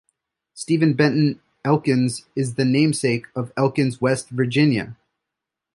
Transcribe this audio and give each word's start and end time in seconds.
Stephen 0.55 0.95
Benton 0.95 1.39
Elkins 1.63 2.25
is 2.35 2.55
the 2.55 2.65
namesake 2.65 3.27
of 3.35 3.53
Elkins, 3.55 4.01
West 4.01 4.29
Virginia. 4.31 4.97